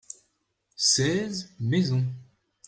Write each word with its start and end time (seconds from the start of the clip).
seize 0.77 1.51
maisons. 1.59 2.07